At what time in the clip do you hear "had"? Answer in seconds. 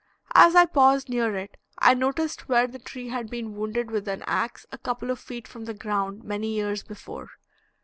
3.09-3.29